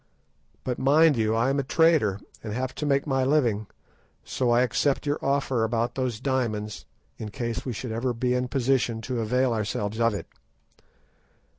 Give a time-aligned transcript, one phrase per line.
[0.63, 3.67] But mind you, I am a trader, and have to make my living,
[4.23, 6.85] so I accept your offer about those diamonds
[7.19, 10.25] in case we should ever be in a position to avail ourselves of it.